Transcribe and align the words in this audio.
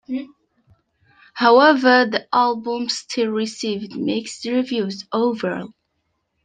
However, 1.35 2.07
the 2.07 2.25
album 2.33 2.89
still 2.89 3.27
received 3.29 3.95
mixed 3.95 4.45
reviews 4.45 5.05
overall. 5.13 5.75